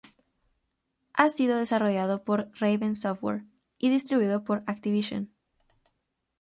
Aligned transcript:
Ha 1.13 1.29
sido 1.29 1.59
desarrollado 1.59 2.23
por 2.23 2.49
Raven 2.59 2.95
Software 2.95 3.43
y 3.77 3.91
distribuido 3.91 4.43
por 4.43 4.63
Activision. 4.65 5.31